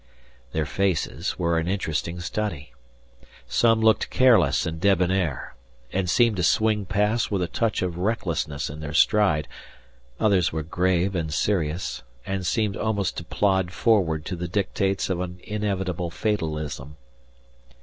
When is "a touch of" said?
7.43-7.99